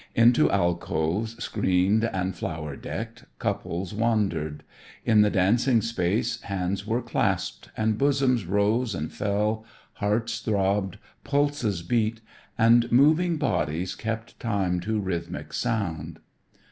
Into 0.15 0.49
alcoves, 0.51 1.35
screened 1.43 2.05
and 2.05 2.33
flower 2.35 2.75
decked, 2.75 3.25
couples 3.37 3.93
wandered. 3.93 4.63
In 5.05 5.21
the 5.21 5.29
dancing 5.29 5.79
space 5.83 6.41
hands 6.41 6.87
were 6.87 7.03
clasped, 7.03 7.69
bosoms 7.99 8.47
rose 8.47 8.95
and 8.95 9.13
fell, 9.13 9.63
hearts 9.93 10.39
throbbed, 10.39 10.97
pulses 11.23 11.83
beat, 11.83 12.19
and 12.57 12.91
moving 12.91 13.37
bodies 13.37 13.93
kept 13.93 14.39
time 14.39 14.79
to 14.79 14.99
rhythmic 14.99 15.53
sound. 15.53 16.17